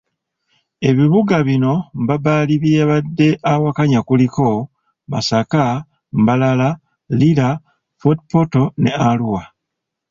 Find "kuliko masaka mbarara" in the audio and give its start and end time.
4.07-6.69